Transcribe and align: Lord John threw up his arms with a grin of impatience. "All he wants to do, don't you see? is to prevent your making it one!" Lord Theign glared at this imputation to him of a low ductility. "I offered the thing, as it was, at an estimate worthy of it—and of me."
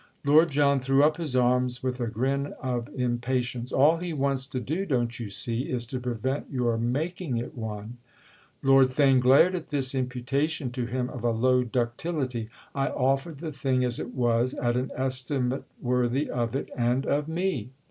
Lord 0.25 0.49
John 0.49 0.79
threw 0.79 1.03
up 1.03 1.17
his 1.17 1.35
arms 1.35 1.83
with 1.83 2.01
a 2.01 2.07
grin 2.07 2.55
of 2.59 2.89
impatience. 2.95 3.71
"All 3.71 3.97
he 3.99 4.13
wants 4.13 4.47
to 4.47 4.59
do, 4.59 4.83
don't 4.87 5.19
you 5.19 5.29
see? 5.29 5.69
is 5.69 5.85
to 5.85 5.99
prevent 5.99 6.49
your 6.49 6.75
making 6.79 7.37
it 7.37 7.55
one!" 7.55 7.97
Lord 8.63 8.87
Theign 8.87 9.19
glared 9.19 9.53
at 9.53 9.67
this 9.67 9.93
imputation 9.93 10.71
to 10.71 10.85
him 10.87 11.07
of 11.07 11.23
a 11.23 11.29
low 11.29 11.63
ductility. 11.63 12.49
"I 12.73 12.87
offered 12.87 13.37
the 13.41 13.51
thing, 13.51 13.85
as 13.85 13.99
it 13.99 14.15
was, 14.15 14.55
at 14.55 14.75
an 14.75 14.89
estimate 14.95 15.65
worthy 15.79 16.31
of 16.31 16.55
it—and 16.55 17.05
of 17.05 17.27
me." 17.27 17.69